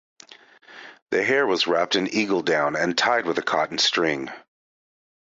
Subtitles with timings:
[1.11, 4.31] The hair was wrapped in eagle down and tied with a cotton string.